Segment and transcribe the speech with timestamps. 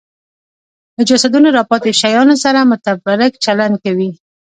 [0.95, 4.09] له جسدونو راپاتې شیانو سره متبرک چلند کوي